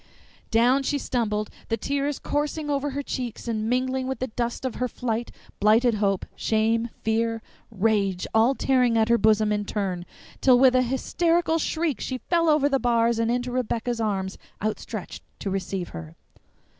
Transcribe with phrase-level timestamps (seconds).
[0.49, 4.73] Down she stumbled, the tears coursing over her cheeks and mingling with the dust of
[4.81, 10.07] her flight; blighted hope, shame, fear, rage, all tearing her bosom in turn,
[10.41, 15.21] till with a hysterical shriek she fell over the bars and into Rebecca's arms outstretched
[15.37, 16.15] to receive her.